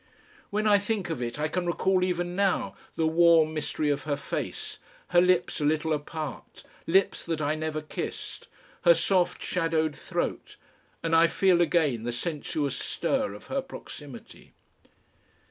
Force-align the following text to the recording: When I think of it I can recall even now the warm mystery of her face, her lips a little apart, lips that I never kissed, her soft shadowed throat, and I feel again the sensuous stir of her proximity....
When 0.49 0.65
I 0.65 0.79
think 0.79 1.11
of 1.11 1.21
it 1.21 1.37
I 1.37 1.47
can 1.47 1.67
recall 1.67 2.03
even 2.03 2.35
now 2.35 2.73
the 2.95 3.05
warm 3.05 3.53
mystery 3.53 3.91
of 3.91 4.05
her 4.05 4.15
face, 4.15 4.79
her 5.09 5.21
lips 5.21 5.61
a 5.61 5.63
little 5.63 5.93
apart, 5.93 6.63
lips 6.87 7.23
that 7.23 7.39
I 7.39 7.53
never 7.53 7.83
kissed, 7.83 8.47
her 8.81 8.95
soft 8.95 9.43
shadowed 9.43 9.95
throat, 9.95 10.55
and 11.03 11.15
I 11.15 11.27
feel 11.27 11.61
again 11.61 12.01
the 12.03 12.11
sensuous 12.11 12.77
stir 12.79 13.35
of 13.35 13.45
her 13.45 13.61
proximity.... 13.61 14.53